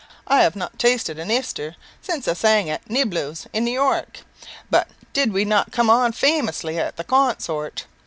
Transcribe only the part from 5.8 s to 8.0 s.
on famously at the _con sort?